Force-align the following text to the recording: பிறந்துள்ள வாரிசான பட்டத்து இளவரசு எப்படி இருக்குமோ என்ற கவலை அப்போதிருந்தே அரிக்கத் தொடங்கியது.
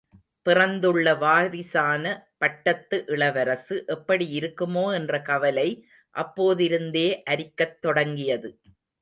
பிறந்துள்ள 0.45 1.11
வாரிசான 1.15 2.13
பட்டத்து 2.37 2.97
இளவரசு 3.07 3.77
எப்படி 3.87 4.27
இருக்குமோ 4.39 4.93
என்ற 4.93 5.21
கவலை 5.21 5.67
அப்போதிருந்தே 6.15 7.07
அரிக்கத் 7.29 7.79
தொடங்கியது. 7.79 8.51